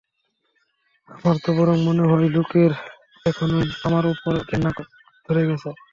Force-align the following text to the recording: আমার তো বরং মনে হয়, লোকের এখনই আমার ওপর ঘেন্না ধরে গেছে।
আমার 1.09 1.35
তো 1.43 1.49
বরং 1.57 1.77
মনে 1.87 2.03
হয়, 2.09 2.27
লোকের 2.35 2.71
এখনই 3.25 3.65
আমার 3.87 4.03
ওপর 4.13 4.33
ঘেন্না 4.49 4.71
ধরে 5.27 5.41
গেছে। 5.49 5.69